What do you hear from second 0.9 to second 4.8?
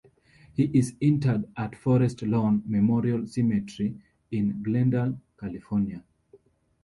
interred at Forest Lawn Memorial Cemetery in